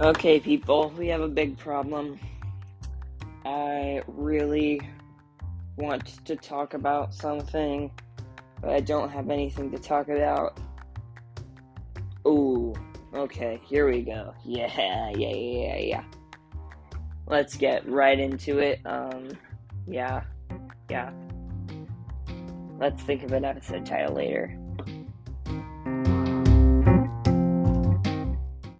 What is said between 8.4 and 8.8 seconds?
but I